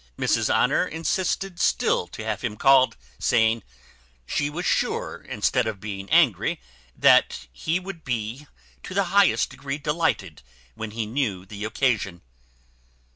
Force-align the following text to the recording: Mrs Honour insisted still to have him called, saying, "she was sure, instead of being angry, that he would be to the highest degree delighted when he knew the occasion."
Mrs 0.17 0.49
Honour 0.51 0.87
insisted 0.87 1.59
still 1.59 2.07
to 2.07 2.23
have 2.25 2.41
him 2.41 2.57
called, 2.57 2.97
saying, 3.19 3.61
"she 4.25 4.49
was 4.49 4.65
sure, 4.65 5.21
instead 5.29 5.67
of 5.67 5.79
being 5.79 6.09
angry, 6.09 6.59
that 6.95 7.45
he 7.51 7.79
would 7.79 8.03
be 8.03 8.47
to 8.81 8.95
the 8.95 9.03
highest 9.13 9.51
degree 9.51 9.77
delighted 9.77 10.41
when 10.73 10.89
he 10.89 11.05
knew 11.05 11.45
the 11.45 11.63
occasion." 11.65 12.23